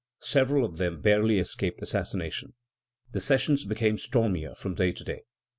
[0.23, 2.55] Several of them barely escaped assassination.
[3.11, 5.25] The sessions became stormier from day to day.